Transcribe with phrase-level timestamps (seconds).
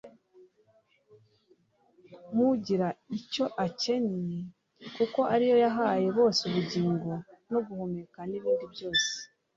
[2.31, 4.39] nk'ugira icyo akennye,
[4.95, 7.11] kuko ari yo yahaye bose ubugingo
[7.51, 9.09] no guhumeka n'ibindi byose